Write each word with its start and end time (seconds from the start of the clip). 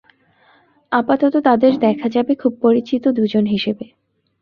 আপাতত 0.91 1.33
তাঁদের 1.37 1.73
দেখা 1.79 2.07
যাবে 2.09 2.33
খুব 2.35 2.53
পরিচিত 2.61 3.03
দুজন 3.09 3.45
হিসেবে। 3.45 3.85